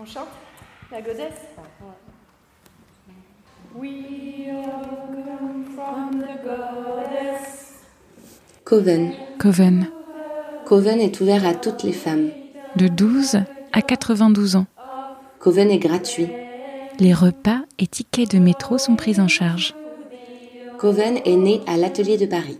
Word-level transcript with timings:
On 0.00 0.06
chante 0.06 0.28
La 0.90 1.02
godesse? 1.02 1.26
We 3.76 4.48
all 4.48 4.84
come 5.12 5.64
from 5.74 6.22
the 6.22 6.42
goddess. 6.42 7.74
Coven. 8.64 9.12
Coven. 9.38 9.88
Coven 10.64 11.00
est 11.00 11.20
ouvert 11.20 11.46
à 11.46 11.52
toutes 11.52 11.82
les 11.82 11.92
femmes. 11.92 12.30
De 12.76 12.88
12 12.88 13.40
à 13.72 13.82
92 13.82 14.56
ans. 14.56 14.66
Coven 15.38 15.70
est 15.70 15.78
gratuit. 15.78 16.28
Les 16.98 17.12
repas 17.12 17.60
et 17.78 17.86
tickets 17.86 18.30
de 18.30 18.38
métro 18.38 18.78
sont 18.78 18.96
pris 18.96 19.20
en 19.20 19.28
charge. 19.28 19.74
Coven 20.78 21.18
est 21.26 21.36
né 21.36 21.60
à 21.66 21.76
l'Atelier 21.76 22.16
de 22.16 22.26
Paris. 22.26 22.58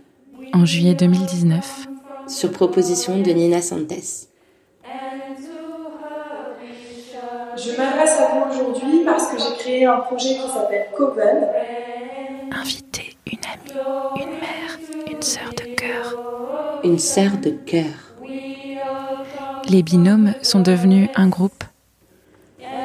En 0.53 0.65
juillet 0.65 0.93
2019. 0.93 1.87
Sur 2.27 2.51
proposition 2.51 3.19
de 3.19 3.31
Nina 3.31 3.63
Santes. 3.63 4.27
Je 7.63 7.77
m'adresse 7.77 8.17
à 8.19 8.29
vous 8.33 8.51
aujourd'hui 8.51 9.03
parce 9.05 9.27
que 9.27 9.37
j'ai 9.37 9.55
créé 9.55 9.85
un 9.85 9.99
projet 9.99 10.35
qui 10.35 10.47
s'appelle 10.51 10.87
Coven. 10.97 11.47
Inviter 12.51 13.15
une 13.27 13.37
amie, 13.45 14.23
une 14.23 14.31
mère, 14.39 14.79
une 15.11 15.21
sœur 15.21 15.51
de 15.51 15.75
cœur. 15.75 16.81
Une 16.83 16.97
sœur 16.97 17.31
de 17.37 17.51
cœur. 17.51 18.15
Les 19.69 19.83
binômes 19.83 20.33
sont 20.41 20.61
devenus 20.61 21.09
un 21.15 21.27
groupe. 21.27 21.63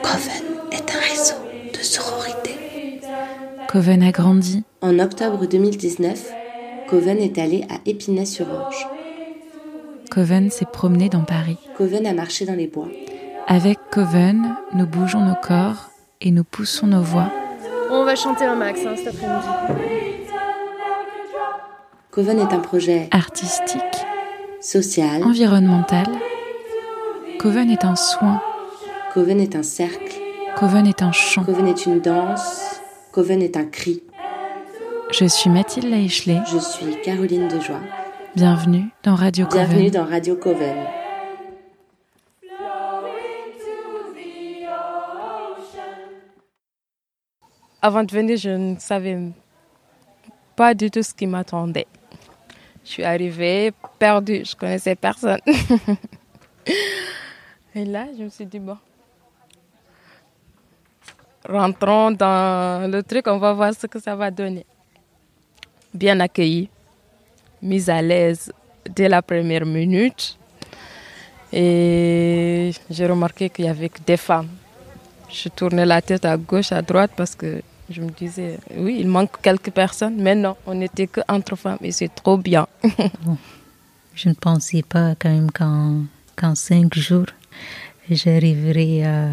Coven 0.02 0.44
est 0.70 0.90
un 0.94 1.00
réseau 1.00 1.36
de 1.72 1.78
sororité. 1.78 3.00
Coven 3.68 4.02
a 4.02 4.12
grandi. 4.12 4.62
En 4.82 4.98
octobre 4.98 5.46
2019, 5.46 6.32
Coven 6.86 7.18
est 7.18 7.38
allé 7.38 7.64
à 7.70 7.76
Épinay-sur-Orge. 7.86 8.86
Coven 10.10 10.50
s'est 10.50 10.66
promené 10.70 11.08
dans 11.08 11.24
Paris. 11.24 11.56
Coven 11.78 12.06
a 12.06 12.12
marché 12.12 12.44
dans 12.44 12.54
les 12.54 12.66
bois. 12.66 12.88
Avec 13.48 13.78
Coven, 13.92 14.56
nous 14.74 14.86
bougeons 14.86 15.20
nos 15.20 15.36
corps 15.36 15.90
et 16.20 16.32
nous 16.32 16.42
poussons 16.42 16.88
nos 16.88 17.00
voix. 17.00 17.30
On 17.92 18.04
va 18.04 18.16
chanter 18.16 18.44
un 18.44 18.56
max 18.56 18.80
hein, 18.84 18.94
cet 18.96 19.08
après-midi. 19.08 19.46
Coven 22.10 22.40
est 22.40 22.52
un 22.52 22.58
projet 22.58 23.08
artistique, 23.12 23.80
social, 24.60 25.22
environnemental. 25.22 26.06
Coven 27.38 27.70
est 27.70 27.84
un 27.84 27.94
soin. 27.94 28.42
Coven 29.14 29.38
est 29.40 29.54
un 29.54 29.62
cercle. 29.62 30.16
Coven 30.56 30.86
est 30.88 31.02
un 31.02 31.12
chant. 31.12 31.44
Coven 31.44 31.68
est 31.68 31.86
une 31.86 32.00
danse. 32.00 32.80
Coven 33.12 33.42
est 33.42 33.56
un 33.56 33.64
cri. 33.64 34.02
Je 35.12 35.24
suis 35.24 35.50
Mathilde 35.50 35.88
Laichelet. 35.88 36.40
Je 36.52 36.58
suis 36.58 37.00
Caroline 37.02 37.46
Dejoie. 37.46 37.80
Bienvenue 38.34 38.86
dans 39.04 39.14
Radio 39.14 39.46
Coven. 39.46 39.68
Bienvenue 39.68 39.90
dans 39.90 40.04
Radio 40.04 40.34
Coven. 40.34 40.74
Avant 47.86 48.02
de 48.02 48.10
venir, 48.10 48.36
je 48.36 48.50
ne 48.50 48.76
savais 48.80 49.16
pas 50.56 50.74
du 50.74 50.90
tout 50.90 51.04
ce 51.04 51.14
qui 51.14 51.24
m'attendait. 51.24 51.86
Je 52.84 52.90
suis 52.90 53.04
arrivée 53.04 53.72
perdue, 53.96 54.42
je 54.44 54.56
connaissais 54.56 54.96
personne. 54.96 55.38
Et 57.76 57.84
là, 57.84 58.08
je 58.18 58.24
me 58.24 58.28
suis 58.28 58.44
dit, 58.44 58.58
bon, 58.58 58.76
rentrons 61.48 62.10
dans 62.10 62.90
le 62.90 63.04
truc, 63.04 63.28
on 63.28 63.38
va 63.38 63.52
voir 63.52 63.72
ce 63.72 63.86
que 63.86 64.00
ça 64.00 64.16
va 64.16 64.32
donner. 64.32 64.66
Bien 65.94 66.18
accueillie, 66.18 66.68
mise 67.62 67.88
à 67.88 68.02
l'aise 68.02 68.52
dès 68.84 69.08
la 69.08 69.22
première 69.22 69.64
minute. 69.64 70.36
Et 71.52 72.72
j'ai 72.90 73.06
remarqué 73.06 73.48
qu'il 73.48 73.66
y 73.66 73.68
avait 73.68 73.90
que 73.90 74.00
des 74.04 74.16
femmes. 74.16 74.48
Je 75.30 75.48
tournais 75.50 75.86
la 75.86 76.02
tête 76.02 76.24
à 76.24 76.36
gauche, 76.36 76.72
à 76.72 76.82
droite 76.82 77.12
parce 77.16 77.36
que 77.36 77.62
je 77.90 78.02
me 78.02 78.10
disais, 78.10 78.58
oui, 78.76 78.98
il 79.00 79.08
manque 79.08 79.40
quelques 79.42 79.70
personnes, 79.70 80.16
mais 80.16 80.34
non, 80.34 80.56
on 80.66 80.74
n'était 80.74 81.06
que 81.06 81.20
entre 81.28 81.56
femmes 81.56 81.78
et 81.82 81.92
c'est 81.92 82.12
trop 82.14 82.36
bien. 82.36 82.66
je 84.14 84.28
ne 84.28 84.34
pensais 84.34 84.82
pas 84.82 85.14
quand 85.14 85.30
même 85.30 85.50
qu'en 85.50 86.54
cinq 86.54 86.94
jours, 86.94 87.26
j'arriverai 88.10 89.04
à, 89.04 89.28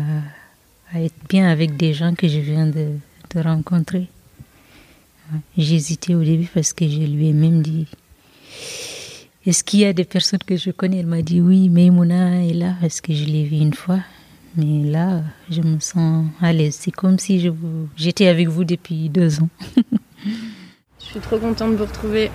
être 0.95 1.15
bien 1.27 1.49
avec 1.49 1.75
des 1.77 1.93
gens 1.93 2.13
que 2.13 2.27
je 2.27 2.39
viens 2.39 2.67
de, 2.67 2.97
rencontrer. 3.35 4.09
J'hésitais 5.57 6.13
au 6.13 6.23
début 6.23 6.47
parce 6.53 6.71
que 6.71 6.87
je 6.87 6.99
lui 6.99 7.29
ai 7.29 7.33
même 7.33 7.63
dit 7.63 7.87
Est-ce 9.47 9.63
qu'il 9.63 9.79
y 9.79 9.85
a 9.85 9.93
des 9.93 10.03
personnes 10.03 10.43
que 10.45 10.55
je 10.55 10.69
connais? 10.69 10.99
Elle 10.99 11.07
m'a 11.07 11.23
dit 11.23 11.41
Oui, 11.41 11.69
mais 11.69 11.89
Mouna 11.89 12.45
est 12.45 12.53
là 12.53 12.75
parce 12.79 13.01
que 13.01 13.11
je 13.11 13.25
l'ai 13.25 13.45
vue 13.45 13.57
une 13.57 13.73
fois. 13.73 14.01
Mais 14.55 14.89
là, 14.89 15.21
je 15.49 15.61
me 15.61 15.79
sens 15.79 16.25
à 16.41 16.53
l'aise. 16.53 16.77
C'est 16.79 16.91
comme 16.91 17.17
si 17.17 17.39
je 17.39 17.49
vous... 17.49 17.87
j'étais 17.95 18.27
avec 18.27 18.47
vous 18.47 18.63
depuis 18.63 19.09
deux 19.09 19.39
ans. 19.39 19.49
je 20.25 21.05
suis 21.05 21.19
trop 21.19 21.37
contente 21.37 21.71
de 21.71 21.77
vous 21.77 21.85
retrouver. 21.85 22.29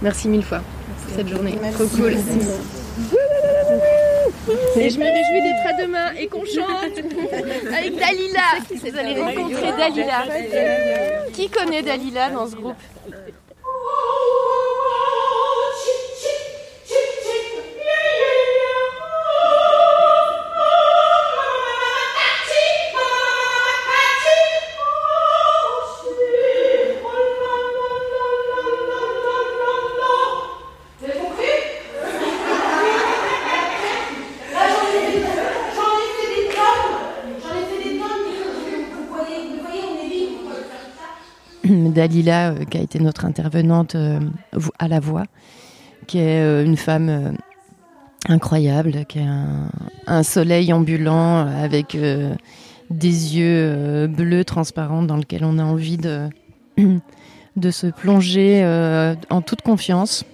Merci 0.00 0.28
mille 0.28 0.42
fois 0.42 0.62
pour 1.02 1.14
cette 1.14 1.28
journée. 1.28 1.58
Merci. 1.60 1.76
Trop 1.78 1.96
cool. 1.96 2.14
Et 4.76 4.90
je 4.90 4.98
me 4.98 5.04
réjouis 5.04 5.42
d'être 5.42 5.66
à 5.66 5.82
demain 5.82 6.12
et 6.18 6.26
qu'on 6.26 6.44
chante 6.44 6.98
avec 7.66 7.96
Dalila. 7.96 8.40
Vous 8.70 8.98
allez 8.98 9.20
rencontrer 9.20 9.72
Dalila. 9.76 10.24
Qui 11.32 11.50
connaît 11.50 11.82
Dalila 11.82 12.30
dans 12.30 12.48
ce 12.48 12.56
groupe? 12.56 12.76
Dalila, 41.94 42.50
euh, 42.50 42.64
qui 42.64 42.78
a 42.78 42.80
été 42.80 42.98
notre 42.98 43.24
intervenante 43.24 43.94
euh, 43.94 44.20
à 44.78 44.88
la 44.88 45.00
voix, 45.00 45.24
qui 46.06 46.18
est 46.18 46.40
euh, 46.40 46.64
une 46.64 46.76
femme 46.76 47.36
incroyable, 48.28 49.04
qui 49.06 49.18
a 49.20 49.24
un, 49.24 49.70
un 50.06 50.22
soleil 50.22 50.72
ambulant 50.72 51.46
avec 51.46 51.96
des 52.90 53.36
yeux 53.36 54.06
bleus 54.06 54.44
transparents 54.44 55.02
dans 55.02 55.16
lesquels 55.16 55.44
on 55.44 55.58
a 55.58 55.64
envie 55.64 55.96
de, 55.96 56.28
de 57.56 57.70
se 57.70 57.86
plonger 57.86 58.64
en 59.30 59.40
toute 59.40 59.62
confiance. 59.62 60.24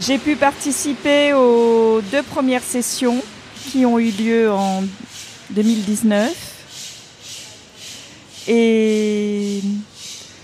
J'ai 0.00 0.18
pu 0.18 0.36
participer 0.36 1.32
aux 1.34 2.00
deux 2.00 2.22
premières 2.22 2.62
sessions 2.62 3.22
qui 3.70 3.84
ont 3.84 3.98
eu 3.98 4.10
lieu 4.10 4.50
en 4.50 4.84
2019. 5.50 6.55
Et 8.48 9.60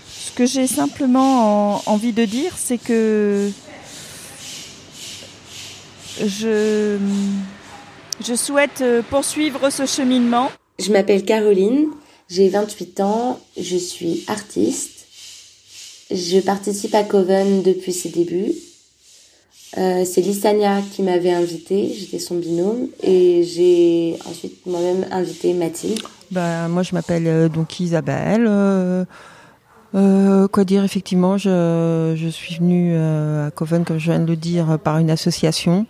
ce 0.09 0.31
que 0.31 0.45
j'ai 0.45 0.67
simplement 0.67 1.75
en, 1.75 1.83
envie 1.85 2.13
de 2.13 2.25
dire, 2.25 2.53
c'est 2.57 2.77
que 2.77 3.51
je, 6.19 6.97
souhaite 8.35 8.83
poursuivre 9.09 9.69
ce 9.69 9.85
cheminement. 9.85 10.51
Je 10.79 10.91
m'appelle 10.91 11.23
Caroline, 11.23 11.87
j'ai 12.29 12.49
28 12.49 12.99
ans, 13.01 13.39
je 13.59 13.77
suis 13.77 14.23
artiste. 14.27 15.05
Je 16.11 16.39
participe 16.39 16.93
à 16.93 17.03
Coven 17.03 17.63
depuis 17.63 17.93
ses 17.93 18.09
débuts. 18.09 18.53
Euh, 19.77 20.05
c'est 20.05 20.21
Lissania 20.21 20.81
qui 20.93 21.01
m'avait 21.01 21.31
invitée, 21.31 21.91
j'étais 21.97 22.19
son 22.19 22.35
binôme, 22.35 22.89
et 23.01 23.43
j'ai 23.43 24.19
ensuite 24.29 24.63
moi-même 24.67 25.07
invité 25.09 25.53
Mathilde. 25.53 25.99
Ben, 26.33 26.67
moi, 26.67 26.81
je 26.81 26.95
m'appelle 26.95 27.27
euh, 27.27 27.47
donc 27.47 27.79
Isabelle. 27.79 28.45
Euh, 28.47 29.05
euh, 29.93 30.47
quoi 30.47 30.63
dire, 30.63 30.83
effectivement, 30.83 31.37
je, 31.37 32.15
je 32.17 32.27
suis 32.27 32.55
venue 32.55 32.97
à 32.97 33.51
Coven, 33.51 33.85
comme 33.85 33.99
je 33.99 34.11
viens 34.11 34.19
de 34.19 34.25
le 34.25 34.35
dire, 34.35 34.79
par 34.79 34.97
une 34.97 35.11
association. 35.11 35.85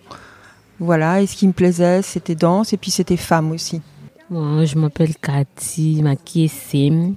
Voilà, 0.80 1.22
et 1.22 1.28
ce 1.28 1.38
qui 1.38 1.48
me 1.48 1.54
plaisait, 1.54 2.02
c'était 2.02 2.36
danse, 2.36 2.74
et 2.74 2.78
puis 2.78 2.92
c'était 2.92 3.16
femme 3.16 3.52
aussi. 3.52 3.82
Moi, 4.30 4.66
je 4.66 4.78
m'appelle 4.78 5.16
Cathy 5.16 6.02
Makiessim. 6.04 7.16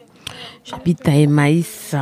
J'habite 0.64 1.08
à 1.08 1.12
Emmaïs. 1.12 1.96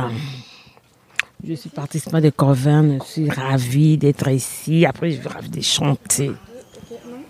Je 1.43 1.53
suis 1.55 1.69
participante 1.69 2.21
de 2.21 2.29
Coven, 2.29 2.99
je 3.01 3.11
suis 3.11 3.29
ravie 3.29 3.97
d'être 3.97 4.27
ici. 4.27 4.85
Après, 4.85 5.09
je 5.09 5.19
suis 5.19 5.27
ravie 5.27 5.49
de 5.49 5.61
chanter. 5.61 6.27
Non, 6.29 6.35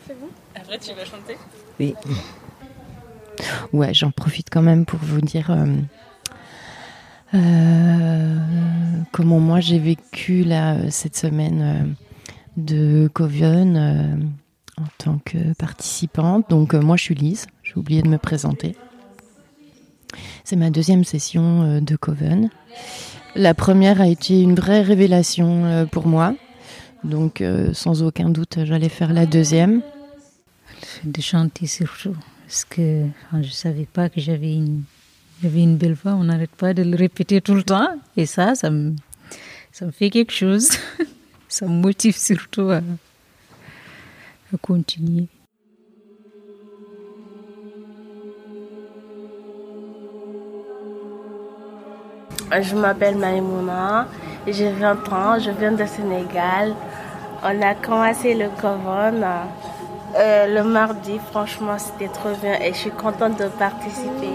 c'est 0.06 0.20
bon 0.20 0.28
Après, 0.54 0.78
tu 0.78 0.94
vas 0.94 1.06
chanter? 1.06 1.38
Oui. 1.80 1.96
Ouais, 3.74 3.94
j'en 3.94 4.12
profite 4.12 4.50
quand 4.50 4.62
même 4.62 4.86
pour 4.86 5.00
vous 5.02 5.22
dire 5.22 5.52
euh, 5.52 5.66
euh, 7.34 8.38
comment 9.12 9.40
moi 9.40 9.60
j'ai 9.60 9.80
vécu 9.80 10.46
cette 10.90 11.18
semaine 11.18 11.62
euh, 11.62 11.84
de 12.58 13.10
Coven 13.14 14.32
en 14.78 14.86
tant 14.98 15.20
que 15.26 15.54
participante. 15.54 16.50
Donc 16.50 16.74
moi 16.74 16.96
je 16.98 17.04
suis 17.04 17.16
Lise, 17.16 17.48
j'ai 17.64 17.76
oublié 17.76 18.02
de 18.02 18.08
me 18.08 18.18
présenter. 18.18 18.76
C'est 20.44 20.56
ma 20.56 20.70
deuxième 20.70 21.04
session 21.04 21.82
de 21.82 21.96
Coven. 21.96 22.50
La 23.36 23.54
première 23.54 24.00
a 24.00 24.08
été 24.08 24.42
une 24.42 24.56
vraie 24.56 24.82
révélation 24.82 25.88
pour 25.92 26.08
moi. 26.08 26.36
Donc 27.04 27.44
sans 27.74 28.04
aucun 28.04 28.30
doute 28.30 28.60
j'allais 28.64 28.90
faire 28.90 29.12
la 29.12 29.26
deuxième. 29.26 29.82
Parce 32.46 32.64
que 32.64 33.08
je 33.34 33.38
ne 33.38 33.44
savais 33.44 33.88
pas 33.92 34.08
que 34.08 34.22
j'avais 34.22 34.54
une, 34.54 34.84
j'avais 35.42 35.64
une 35.64 35.78
belle 35.78 35.94
voix, 35.94 36.14
on 36.14 36.26
n'arrête 36.26 36.52
pas 36.52 36.74
de 36.76 36.84
le 36.84 36.96
répéter 36.96 37.42
tout 37.42 37.56
le 37.56 37.64
temps. 37.64 37.90
Et 38.16 38.28
ça, 38.28 38.54
ça 38.54 38.70
me, 38.70 38.96
ça 39.72 39.86
me 39.86 39.92
fait 39.92 40.12
quelque 40.12 40.32
chose. 40.32 40.70
ça 41.48 41.66
me 41.66 41.74
motive 41.74 42.16
surtout 42.18 42.70
à, 42.70 42.82
continuer. 44.62 45.28
Je 52.62 52.76
m'appelle 52.76 53.18
Maïmouna, 53.18 54.08
j'ai 54.48 54.72
20 54.72 55.12
ans, 55.12 55.40
je 55.40 55.52
viens 55.52 55.74
de 55.74 55.86
Sénégal. 55.86 56.74
On 57.44 57.62
a 57.62 57.76
commencé 57.76 58.34
le 58.34 58.48
Coven 58.62 59.26
euh, 60.18 60.48
le 60.48 60.64
mardi, 60.64 61.20
franchement 61.32 61.78
c'était 61.78 62.08
trop 62.08 62.34
bien 62.42 62.54
et 62.62 62.74
je 62.74 62.78
suis 62.78 62.92
contente 62.92 63.38
de 63.38 63.48
participer. 63.48 64.30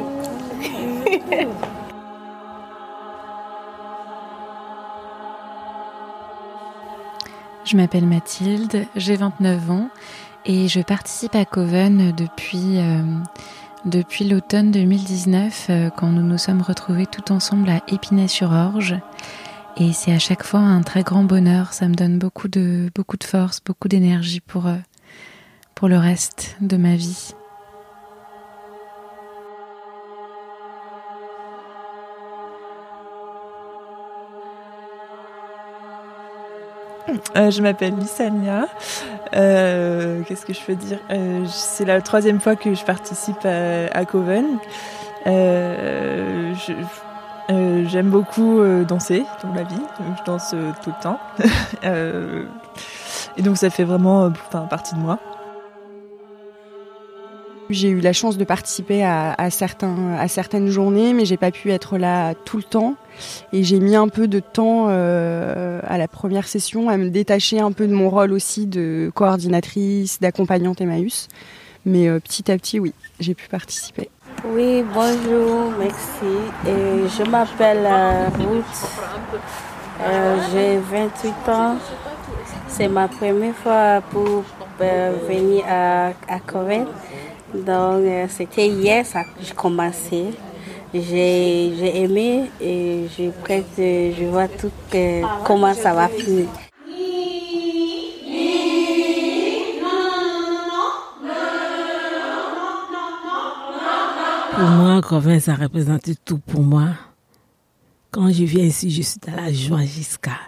Je 7.64 7.76
m'appelle 7.76 8.06
Mathilde, 8.06 8.86
j'ai 8.96 9.14
29 9.14 9.70
ans 9.70 9.90
et 10.44 10.66
je 10.66 10.80
participe 10.80 11.36
à 11.36 11.44
Coven 11.44 12.10
depuis, 12.10 12.78
euh, 12.78 13.02
depuis 13.84 14.24
l'automne 14.24 14.72
2019 14.72 15.66
euh, 15.68 15.90
quand 15.90 16.08
nous 16.08 16.22
nous 16.22 16.38
sommes 16.38 16.62
retrouvés 16.62 17.06
tout 17.06 17.30
ensemble 17.30 17.70
à 17.70 17.80
Épinay-sur-Orge. 17.86 18.96
Et 19.76 19.92
c'est 19.92 20.12
à 20.12 20.18
chaque 20.18 20.42
fois 20.42 20.58
un 20.58 20.80
très 20.82 21.04
grand 21.04 21.22
bonheur, 21.22 21.72
ça 21.72 21.86
me 21.86 21.94
donne 21.94 22.18
beaucoup 22.18 22.48
de, 22.48 22.90
beaucoup 22.92 23.16
de 23.16 23.24
force, 23.24 23.60
beaucoup 23.64 23.86
d'énergie 23.86 24.40
pour, 24.40 24.66
pour 25.80 25.88
le 25.88 25.96
reste 25.96 26.56
de 26.60 26.76
ma 26.76 26.94
vie. 26.94 27.32
Euh, 37.34 37.50
je 37.50 37.62
m'appelle 37.62 37.94
Lissania. 37.96 38.66
Euh, 39.34 40.20
Qu'est-ce 40.28 40.44
que 40.44 40.52
je 40.52 40.60
peux 40.60 40.74
dire? 40.74 40.98
Euh, 41.10 41.46
C'est 41.48 41.86
la 41.86 42.02
troisième 42.02 42.40
fois 42.40 42.56
que 42.56 42.74
je 42.74 42.84
participe 42.84 43.46
à, 43.46 44.04
Coven. 44.04 44.58
J'aime 47.86 48.10
beaucoup 48.10 48.62
danser 48.86 49.24
dans 49.42 49.54
la 49.54 49.62
vie. 49.62 49.82
Je 50.18 50.24
danse 50.26 50.54
tout 50.82 50.90
le 50.90 51.02
temps. 51.02 51.18
et 53.38 53.42
donc 53.42 53.56
ça 53.56 53.70
fait 53.70 53.84
vraiment 53.84 54.30
partie 54.68 54.94
de 54.94 55.00
moi. 55.00 55.18
J'ai 57.70 57.88
eu 57.88 58.00
la 58.00 58.12
chance 58.12 58.36
de 58.36 58.42
participer 58.42 59.04
à, 59.04 59.48
certains, 59.50 60.14
à 60.18 60.26
certaines 60.26 60.66
journées, 60.66 61.12
mais 61.12 61.24
j'ai 61.24 61.36
pas 61.36 61.52
pu 61.52 61.70
être 61.70 61.98
là 61.98 62.34
tout 62.34 62.56
le 62.56 62.64
temps. 62.64 62.96
Et 63.52 63.62
j'ai 63.62 63.78
mis 63.78 63.94
un 63.94 64.08
peu 64.08 64.26
de 64.26 64.40
temps 64.40 64.86
euh, 64.88 65.80
à 65.86 65.96
la 65.96 66.08
première 66.08 66.48
session 66.48 66.88
à 66.88 66.96
me 66.96 67.10
détacher 67.10 67.60
un 67.60 67.70
peu 67.70 67.86
de 67.86 67.94
mon 67.94 68.10
rôle 68.10 68.32
aussi 68.32 68.66
de 68.66 69.12
coordinatrice, 69.14 70.18
d'accompagnante 70.20 70.80
Emmaüs. 70.80 71.28
Mais 71.86 72.08
euh, 72.08 72.18
petit 72.18 72.50
à 72.50 72.56
petit, 72.56 72.80
oui, 72.80 72.92
j'ai 73.20 73.34
pu 73.34 73.48
participer. 73.48 74.10
Oui, 74.46 74.84
bonjour, 74.92 75.70
merci. 75.78 76.36
Et 76.66 77.08
je 77.08 77.30
m'appelle 77.30 77.86
euh, 77.86 78.28
Ruth. 78.36 78.64
j'ai 80.52 80.78
28 80.78 81.48
ans. 81.52 81.76
C'est 82.66 82.88
ma 82.88 83.06
première 83.06 83.54
fois 83.54 84.00
pour 84.10 84.42
venir 85.28 85.64
à, 85.68 86.08
à 86.28 86.40
donc, 87.54 88.04
euh, 88.04 88.26
c'était 88.28 88.68
hier 88.68 89.04
que 89.04 89.18
j'ai 89.42 89.54
commencé. 89.54 90.24
J'ai 90.92 92.02
aimé 92.02 92.50
et 92.60 93.06
je, 93.16 93.30
je 93.46 94.24
vois 94.26 94.48
tout 94.48 94.72
comment 95.44 95.72
ça 95.72 95.94
va 95.94 96.08
finir. 96.08 96.46
Pour 104.52 104.68
moi, 104.68 105.00
Coven, 105.00 105.40
ça 105.40 105.54
représente 105.54 106.10
tout 106.24 106.38
pour 106.38 106.62
moi. 106.62 106.88
Quand 108.10 108.30
je 108.32 108.44
viens 108.44 108.64
ici, 108.64 108.90
je 108.90 109.02
suis 109.02 109.20
dans 109.24 109.36
la 109.36 109.52
joie 109.52 109.84
jusqu'à. 109.84 110.38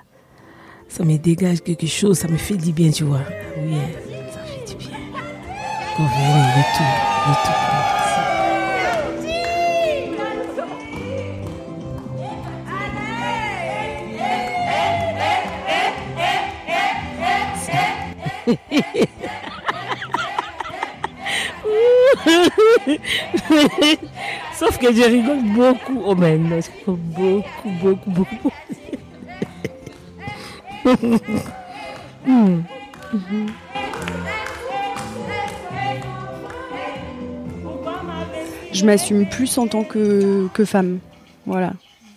Ça 0.88 1.04
me 1.04 1.16
dégage 1.16 1.62
quelque 1.62 1.86
chose, 1.86 2.18
ça 2.18 2.28
me 2.28 2.36
fait 2.36 2.56
du 2.56 2.72
bien, 2.72 2.90
tu 2.90 3.04
vois. 3.04 3.22
Oui. 3.56 4.11
Hein. 5.98 6.32
Sauf 24.54 24.78
que 24.78 24.92
je 24.92 25.02
rigole 25.02 25.42
beaucoup. 25.54 26.02
Oh 26.04 26.14
mais 26.14 26.38
non, 26.38 26.60
beaucoup, 26.86 27.70
beaucoup, 27.82 28.10
beaucoup. 28.10 28.52
hmm. 32.26 32.62
Je 38.72 38.84
m'assume 38.84 39.26
plus 39.26 39.58
en 39.58 39.66
tant 39.66 39.84
que, 39.84 40.48
que 40.52 40.64
femme. 40.64 40.98
Voilà. 41.46 41.72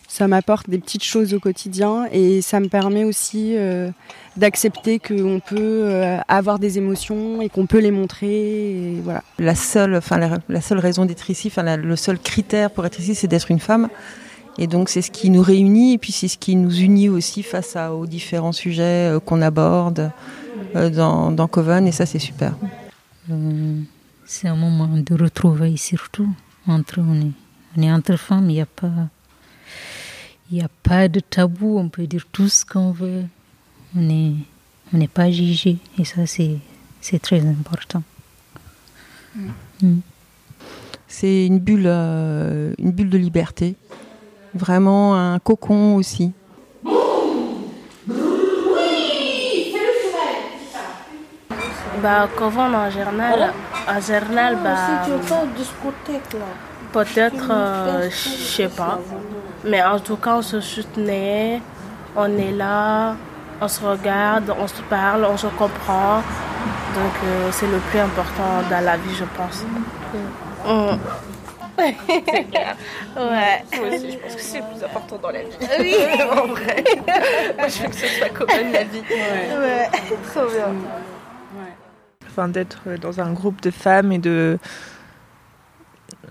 Ça 0.07 0.27
m'apporte 0.27 0.69
des 0.69 0.77
petites 0.77 1.03
choses 1.03 1.33
au 1.33 1.39
quotidien 1.39 2.05
et 2.11 2.41
ça 2.41 2.59
me 2.59 2.67
permet 2.67 3.03
aussi 3.03 3.57
euh, 3.57 3.89
d'accepter 4.37 4.99
qu'on 4.99 5.41
peut 5.45 5.55
euh, 5.59 6.19
avoir 6.27 6.59
des 6.59 6.77
émotions 6.77 7.41
et 7.41 7.49
qu'on 7.49 7.65
peut 7.65 7.79
les 7.79 7.91
montrer. 7.91 8.99
voilà. 9.03 9.23
La 9.39 9.55
seule, 9.55 9.95
enfin 9.95 10.17
la, 10.47 10.61
seule 10.61 10.79
raison 10.79 11.05
d'être 11.05 11.29
ici, 11.29 11.49
enfin 11.49 11.75
le 11.75 11.95
seul 11.95 12.19
critère 12.19 12.71
pour 12.71 12.85
être 12.85 12.99
ici, 12.99 13.15
c'est 13.15 13.27
d'être 13.27 13.51
une 13.51 13.59
femme. 13.59 13.89
Et 14.57 14.67
donc 14.67 14.87
c'est 14.87 15.01
ce 15.01 15.11
qui 15.11 15.29
nous 15.29 15.41
réunit 15.41 15.93
et 15.93 15.97
puis 15.97 16.13
c'est 16.13 16.29
ce 16.29 16.37
qui 16.37 16.55
nous 16.55 16.79
unit 16.79 17.09
aussi 17.09 17.43
face 17.43 17.75
à, 17.75 17.93
aux 17.93 18.05
différents 18.05 18.53
sujets 18.53 19.11
euh, 19.11 19.19
qu'on 19.19 19.41
aborde 19.41 20.11
dans, 20.73 21.31
dans 21.31 21.47
Coven 21.47 21.87
et 21.87 21.91
ça 21.91 22.05
c'est 22.05 22.19
super. 22.19 22.53
C'est 24.25 24.47
un 24.47 24.55
moment 24.55 24.87
de 24.87 25.13
retrouvailles 25.15 25.77
surtout 25.77 26.29
entre 26.67 26.99
on 26.99 27.21
est, 27.21 27.31
on 27.77 27.81
est 27.81 27.91
entre 27.91 28.17
femmes, 28.17 28.49
il 28.49 28.53
n'y 28.53 28.61
a 28.61 28.65
pas 28.65 29.09
il 30.51 30.63
a 30.63 30.67
pas 30.83 31.07
de 31.07 31.19
tabou, 31.19 31.79
on 31.79 31.89
peut 31.89 32.05
dire 32.05 32.25
tout 32.31 32.49
ce 32.49 32.63
qu'on 32.65 32.91
veut. 32.91 33.23
On 33.95 34.01
n'est 34.01 34.33
on 34.93 34.97
n'est 34.97 35.07
pas 35.07 35.31
jugé 35.31 35.77
et 35.97 36.05
ça 36.05 36.25
c'est 36.25 36.57
c'est 37.01 37.19
très 37.19 37.39
important. 37.39 38.03
Mm. 39.35 39.49
Mm. 39.81 39.99
C'est 41.07 41.45
une 41.45 41.59
bulle 41.59 41.85
euh, 41.85 42.73
une 42.77 42.91
bulle 42.91 43.09
de 43.09 43.17
liberté. 43.17 43.75
Vraiment 44.53 45.15
un 45.15 45.39
cocon 45.39 45.95
aussi. 45.95 46.31
Bah, 52.01 52.29
comment 52.37 52.65
en 52.65 52.89
journal, 52.91 53.51
en 53.87 54.01
journal, 54.01 54.57
bah, 54.63 55.05
peut-être, 56.91 57.47
euh, 57.51 58.09
je 58.09 58.17
sais 58.17 58.67
pas. 58.67 58.99
Mais 59.63 59.83
en 59.83 59.99
tout 59.99 60.17
cas, 60.17 60.35
on 60.35 60.41
se 60.41 60.59
soutenait, 60.61 61.61
on 62.15 62.37
est 62.37 62.51
là, 62.51 63.15
on 63.61 63.67
se 63.67 63.83
regarde, 63.83 64.53
on 64.59 64.67
se 64.67 64.81
parle, 64.89 65.25
on 65.25 65.37
se 65.37 65.47
comprend. 65.47 66.17
Donc, 66.95 67.13
euh, 67.25 67.49
c'est 67.51 67.67
le 67.67 67.77
plus 67.89 67.99
important 67.99 68.61
dans 68.69 68.83
la 68.83 68.97
vie, 68.97 69.15
je 69.15 69.25
pense. 69.37 69.63
Mm. 70.65 70.97
c'est 71.77 72.43
clair. 72.45 72.75
Ouais. 73.17 73.63
Moi 73.77 73.87
aussi, 73.95 74.11
je 74.11 74.17
pense 74.17 74.35
que 74.35 74.41
c'est 74.41 74.59
le 74.59 74.65
plus 74.65 74.83
important 74.83 75.17
dans 75.21 75.31
la 75.31 75.41
vie. 75.41 75.57
Oui. 75.79 75.95
en 76.21 76.47
vrai. 76.47 76.83
Moi, 77.57 77.67
je 77.67 77.81
veux 77.81 77.89
que 77.89 77.95
ce 77.95 78.07
soit 78.07 78.29
comme 78.29 78.47
la 78.47 78.83
vie. 78.83 79.03
Ouais. 79.09 79.57
ouais. 79.57 79.89
Trop 80.33 80.45
bien. 80.45 80.73
Enfin, 82.37 82.49
d'être 82.49 82.97
dans 82.99 83.21
un 83.21 83.31
groupe 83.31 83.61
de 83.61 83.71
femmes 83.71 84.11
et 84.11 84.19
de 84.19 84.59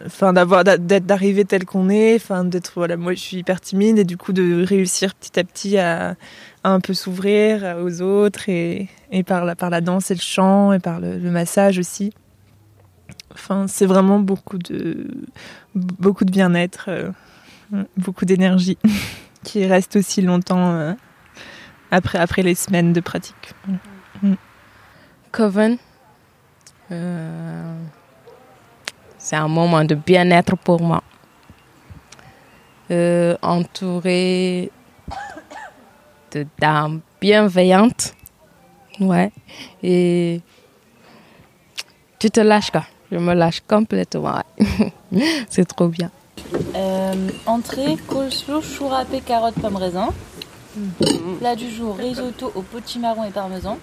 enfin 0.04 0.34
d'avoir 0.34 0.62
d'être 0.62 1.06
d'arriver 1.06 1.46
tel 1.46 1.64
qu'on 1.64 1.88
est 1.88 2.16
enfin 2.16 2.44
d'être 2.44 2.72
voilà 2.76 2.98
moi 2.98 3.14
je 3.14 3.20
suis 3.20 3.38
hyper 3.38 3.58
timide 3.58 3.98
et 3.98 4.04
du 4.04 4.18
coup 4.18 4.34
de 4.34 4.62
réussir 4.62 5.14
petit 5.14 5.38
à 5.40 5.44
petit 5.44 5.78
à, 5.78 6.16
un 6.62 6.80
peu 6.80 6.92
s'ouvrir 6.92 7.78
aux 7.80 8.02
autres 8.02 8.50
et, 8.50 8.90
et, 9.12 9.22
par 9.22 9.46
la 9.46 9.56
par 9.56 9.70
la 9.70 9.80
danse 9.80 10.10
et 10.10 10.14
le 10.14 10.20
chant 10.20 10.74
et 10.74 10.78
par 10.78 11.00
le, 11.00 11.18
massage 11.30 11.78
aussi 11.78 12.12
enfin 13.32 13.64
c'est 13.66 13.86
vraiment 13.86 14.18
beaucoup 14.18 14.58
de 14.58 15.06
beaucoup 15.74 16.26
de 16.26 16.30
bien-être 16.30 16.84
euh, 16.88 17.10
beaucoup 17.96 18.26
d'énergie 18.26 18.76
qui 19.42 19.64
reste 19.64 19.96
aussi 19.96 20.20
longtemps 20.20 20.72
euh, 20.72 20.92
après 21.90 22.18
après 22.18 22.42
les 22.42 22.54
semaines 22.54 22.92
de 22.92 23.00
pratique. 23.00 23.54
Coven? 25.34 25.78
Euh 26.94 27.74
c'est 29.24 29.36
un 29.36 29.48
moment 29.48 29.82
de 29.84 29.94
bien-être 29.94 30.54
pour 30.54 30.82
moi. 30.82 31.02
Euh, 32.90 33.38
entouré 33.40 34.70
de 36.32 36.46
dames 36.58 37.00
bienveillantes. 37.22 38.14
Ouais. 39.00 39.32
Et 39.82 40.42
tu 42.18 42.30
te 42.30 42.40
lâches 42.40 42.70
quoi. 42.70 42.84
Je 43.10 43.16
me 43.16 43.32
lâche 43.32 43.62
complètement. 43.66 44.42
c'est 45.48 45.64
trop 45.64 45.88
bien. 45.88 46.10
Euh, 46.76 47.28
entrée, 47.46 47.96
coleslaw, 48.06 48.60
chou 48.60 48.88
râpé, 48.88 49.22
carottes, 49.22 49.54
pommes 49.54 49.76
raisin. 49.76 50.10
Mhm. 50.76 51.38
Plat 51.38 51.56
du 51.56 51.70
jour, 51.70 51.96
risotto 51.96 52.52
au 52.54 52.60
potimarron 52.60 53.24
et 53.24 53.30
parmesan. 53.30 53.78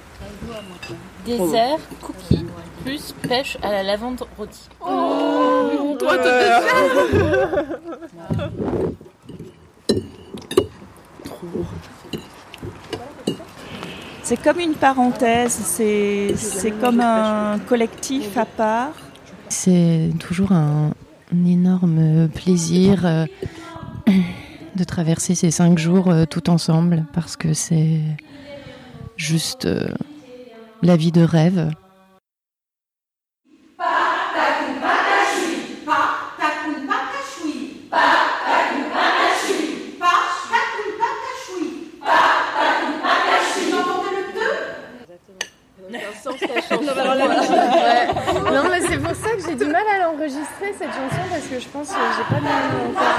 Dessert, 1.25 1.79
cookies, 2.01 2.45
plus 2.83 3.13
pêche 3.27 3.57
à 3.61 3.71
la 3.71 3.83
lavande 3.83 4.23
rôtie. 4.37 4.69
Oh, 4.79 5.95
toi, 5.99 6.17
C'est 14.23 14.41
comme 14.41 14.59
une 14.59 14.75
parenthèse, 14.75 15.51
c'est 15.51 16.71
comme 16.79 17.01
un 17.01 17.59
collectif 17.59 18.37
à 18.37 18.45
part. 18.45 18.93
C'est 19.49 20.09
toujours 20.19 20.53
un, 20.53 20.93
énorme 21.45 22.29
plaisir 22.29 23.05
euh, 23.05 23.25
de 24.75 24.83
traverser 24.83 25.35
ces 25.35 25.51
cinq 25.51 25.77
jours 25.77 26.09
euh, 26.09 26.25
tout 26.25 26.49
ensemble 26.49 27.05
parce 27.13 27.35
que 27.35 27.53
c'est 27.53 27.99
juste 29.17 29.65
euh, 29.65 29.87
la 30.81 30.95
vie 30.95 31.11
de 31.11 31.23
rêve. 31.23 31.71
Non, 48.51 48.69
mais 48.69 48.81
c'est 48.81 48.97
pour 48.97 49.15
ça 49.15 49.31
que 49.35 49.41
j'ai 49.45 49.55
du 49.55 49.65
mal 49.65 49.83
à 49.93 49.99
l'enregistrer 49.99 50.70
cette 50.81 50.91
chanson 50.93 51.21
parce 51.29 51.47
que 51.47 51.59
je 51.59 51.67
pense 51.67 51.89
que 51.89 51.93
j'ai 52.17 52.23
pas 52.33 52.41
bien 52.41 52.49
encore 52.89 53.11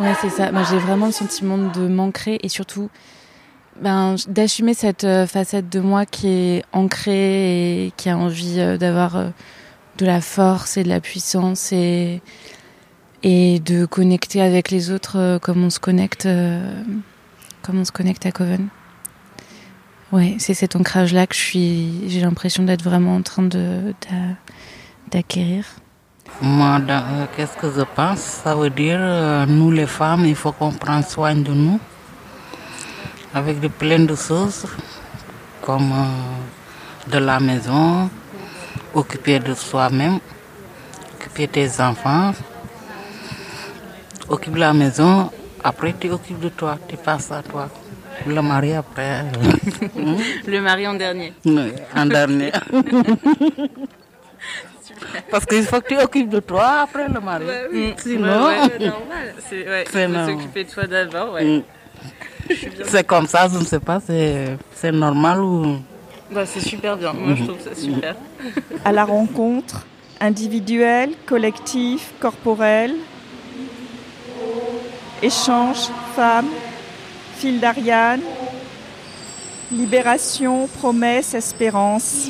Ouais, 0.00 0.14
c'est 0.20 0.30
ça. 0.30 0.52
Moi, 0.52 0.62
j'ai 0.70 0.78
vraiment 0.78 1.06
le 1.06 1.12
sentiment 1.12 1.58
de 1.58 1.88
manquer 1.88 2.38
et 2.44 2.48
surtout 2.48 2.88
ben, 3.80 4.14
d'assumer 4.28 4.74
cette 4.74 5.04
euh, 5.04 5.26
facette 5.26 5.68
de 5.68 5.80
moi 5.80 6.06
qui 6.06 6.28
est 6.28 6.64
ancrée 6.72 7.86
et 7.86 7.92
qui 7.96 8.08
a 8.08 8.16
envie 8.16 8.60
euh, 8.60 8.76
d'avoir 8.76 9.16
euh, 9.16 9.28
de 9.96 10.06
la 10.06 10.20
force 10.20 10.76
et 10.76 10.84
de 10.84 10.88
la 10.88 11.00
puissance 11.00 11.72
et 11.72 12.20
et 13.24 13.58
de 13.58 13.84
connecter 13.86 14.40
avec 14.40 14.70
les 14.70 14.92
autres 14.92 15.18
euh, 15.18 15.38
comme 15.40 15.64
on 15.64 15.70
se 15.70 15.80
connecte 15.80 16.26
euh, 16.26 16.82
comme 17.62 17.80
on 17.80 17.84
se 17.84 17.92
connecte 17.92 18.24
à 18.26 18.30
Coven. 18.30 18.68
Ouais, 20.10 20.36
c'est 20.38 20.54
cet 20.54 20.74
ancrage 20.74 21.12
là 21.12 21.26
que 21.26 21.34
je 21.34 21.40
suis 21.40 22.08
j'ai 22.08 22.20
l'impression 22.20 22.62
d'être 22.62 22.82
vraiment 22.82 23.16
en 23.16 23.22
train 23.22 23.42
de 23.42 23.94
d'acquérir. 25.10 25.64
Moi, 26.40 26.80
euh, 26.88 27.26
qu'est-ce 27.36 27.56
que 27.56 27.70
je 27.70 27.82
pense? 27.96 28.18
Ça 28.18 28.54
veut 28.54 28.70
dire, 28.70 29.00
nous 29.48 29.70
les 29.70 29.86
femmes, 29.86 30.24
il 30.24 30.34
faut 30.34 30.52
qu'on 30.52 30.72
prenne 30.72 31.02
soin 31.02 31.34
de 31.34 31.52
nous 31.52 31.80
avec 33.34 33.60
de 33.60 33.68
plein 33.68 34.00
de 34.00 34.14
choses, 34.14 34.66
comme 35.62 35.92
de 37.10 37.18
la 37.18 37.38
maison, 37.40 38.08
occuper 38.94 39.38
de 39.40 39.54
soi-même, 39.54 40.20
occuper 41.14 41.46
des 41.46 41.80
enfants, 41.80 42.32
occupe 44.28 44.56
la 44.56 44.72
maison, 44.72 45.30
après 45.62 45.94
tu 45.98 46.10
occupes 46.10 46.40
de 46.40 46.48
toi, 46.48 46.78
tu 46.88 46.96
passes 46.96 47.30
à 47.30 47.42
toi. 47.42 47.68
Le 48.26 48.42
mari 48.42 48.74
après. 48.74 49.24
le 50.46 50.60
mari 50.60 50.86
en 50.86 50.94
dernier. 50.94 51.32
en 51.96 52.06
dernier. 52.06 52.52
Parce 55.30 55.46
qu'il 55.46 55.62
faut 55.62 55.80
que 55.80 55.88
tu 55.88 55.98
occupes 55.98 56.28
de 56.28 56.40
toi 56.40 56.80
après 56.82 57.08
le 57.08 57.20
mari. 57.20 57.44
oui. 57.72 57.94
Sinon, 57.98 58.46
ouais, 58.46 58.78
normal. 58.78 59.34
C'est 59.48 59.68
ouais, 59.68 59.84
s'occuper 60.26 60.64
de 60.64 60.70
toi 60.70 60.86
d'abord. 60.86 61.32
Ouais. 61.34 61.44
Mm. 61.44 61.62
C'est 62.84 63.04
comme 63.06 63.26
ça, 63.26 63.48
je 63.52 63.58
ne 63.58 63.64
sais 63.64 63.80
pas, 63.80 64.00
c'est 64.00 64.92
normal 64.92 65.40
ou? 65.40 65.78
Bah, 66.30 66.44
c'est 66.46 66.60
super 66.60 66.96
bien, 66.96 67.12
moi 67.12 67.34
je 67.34 67.44
trouve 67.44 67.60
ça 67.60 67.74
super. 67.74 68.14
À 68.84 68.92
la 68.92 69.04
rencontre, 69.04 69.86
individuelle, 70.20 71.12
collective, 71.26 72.02
corporelle, 72.20 72.94
Échange, 75.20 75.88
femme, 76.14 76.46
fil 77.38 77.60
d'Ariane, 77.60 78.22
libération, 79.70 80.66
promesse, 80.66 81.34
espérance. 81.34 82.26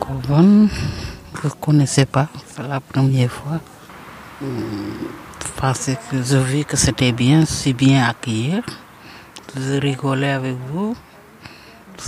Coven, 0.00 0.68
je 1.40 1.46
ne 1.46 1.52
connaissais 1.58 2.04
pas, 2.04 2.28
c'est 2.46 2.68
la 2.68 2.80
première 2.80 3.30
fois. 3.30 3.58
Parce 5.56 5.90
que 6.10 6.22
je 6.22 6.36
vis 6.36 6.66
que 6.66 6.76
c'était 6.76 7.12
bien, 7.12 7.46
si 7.46 7.72
bien 7.72 8.04
accueillir 8.06 8.62
de 9.56 9.80
rigoler 9.80 10.28
avec 10.28 10.56
vous, 10.70 10.94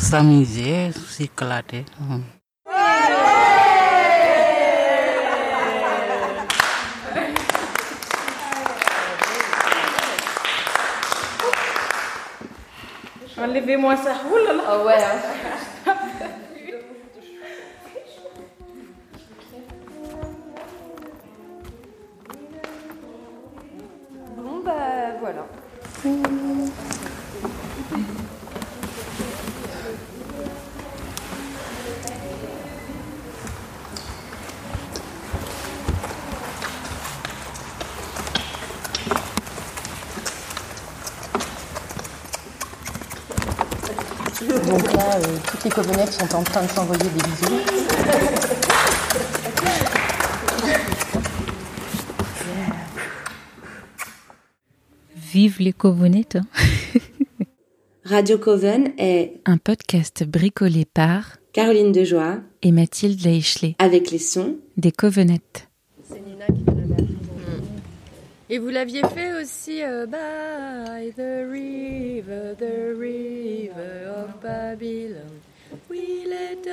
s'amuser, 0.04 0.92
s'éclater. 0.92 1.86
Enlevez-moi 13.38 13.96
ça. 13.96 14.12
Oh 14.30 14.36
là 14.46 14.52
là. 14.52 14.62
Oh 14.72 14.86
ouais. 14.86 14.94
Hein. 14.94 15.53
Toutes 45.20 45.64
les 45.64 45.70
covenants 45.70 46.06
sont 46.06 46.34
en 46.34 46.42
train 46.42 46.62
de 46.62 46.68
s'envoyer 46.68 47.04
des 47.04 47.10
bisous. 47.10 47.60
Vive 55.16 55.56
les 55.60 55.72
covenants 55.72 56.20
Radio 58.04 58.38
Coven 58.38 58.92
est 58.98 59.40
un 59.46 59.56
podcast 59.56 60.24
bricolé 60.24 60.84
par 60.84 61.38
Caroline 61.52 61.92
Dejoie 61.92 62.38
et 62.62 62.70
Mathilde 62.70 63.24
Leichelet 63.24 63.76
avec 63.78 64.10
les 64.10 64.18
sons 64.18 64.56
des 64.76 64.92
Covenettes. 64.92 65.68
C'est 66.08 66.20
Nina 66.20 66.46
qui 66.46 66.83
Et 68.54 68.58
vous 68.58 68.68
l'aviez 68.68 69.02
fait 69.12 69.32
aussi 69.42 69.82
euh, 69.82 70.06
By 70.06 71.10
the 71.16 71.50
river, 71.50 72.54
the 72.56 72.96
river 72.96 74.06
of 74.16 74.40
Babylon. 74.40 75.40
We 75.90 76.24
let 76.24 76.70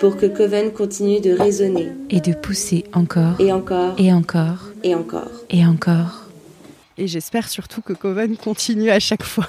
Pour 0.00 0.16
que 0.16 0.24
Coven 0.24 0.72
continue 0.72 1.20
de 1.20 1.32
résonner. 1.32 1.88
Et 2.08 2.22
de 2.22 2.32
pousser 2.32 2.86
encore. 2.94 3.38
Et 3.38 3.52
encore. 3.52 3.94
Et 3.98 4.10
encore. 4.10 4.70
Et 4.82 4.94
encore. 4.94 5.44
Et 5.50 5.66
encore. 5.66 6.22
Et 6.96 7.06
j'espère 7.06 7.50
surtout 7.50 7.82
que 7.82 7.92
Coven 7.92 8.38
continue 8.38 8.88
à 8.88 9.00
chaque 9.00 9.22
fois 9.22 9.48